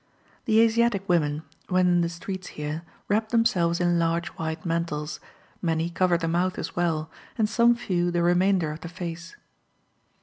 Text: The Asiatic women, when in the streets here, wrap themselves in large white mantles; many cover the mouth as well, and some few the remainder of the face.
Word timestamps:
The 0.45 0.59
Asiatic 0.61 1.07
women, 1.07 1.43
when 1.69 1.85
in 1.85 2.01
the 2.01 2.09
streets 2.09 2.47
here, 2.57 2.81
wrap 3.07 3.29
themselves 3.29 3.79
in 3.79 3.99
large 3.99 4.29
white 4.29 4.65
mantles; 4.65 5.19
many 5.61 5.91
cover 5.91 6.17
the 6.17 6.27
mouth 6.27 6.57
as 6.57 6.75
well, 6.75 7.11
and 7.37 7.47
some 7.47 7.75
few 7.75 8.09
the 8.09 8.23
remainder 8.23 8.71
of 8.71 8.79
the 8.79 8.89
face. 8.89 9.35